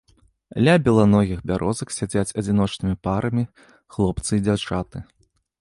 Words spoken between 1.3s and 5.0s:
бярозак сядзяць адзіночнымі парамі хлопцы і дзяўчаты.